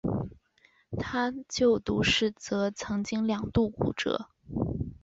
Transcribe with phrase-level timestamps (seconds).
[0.97, 4.29] 他就读时则曾经两度骨折。